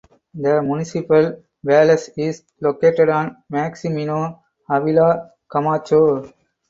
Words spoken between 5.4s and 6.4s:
Camacho.